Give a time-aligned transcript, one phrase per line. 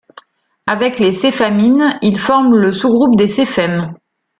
[0.65, 3.93] Avec les céphamycines, ils forment le sous-groupe des céphems.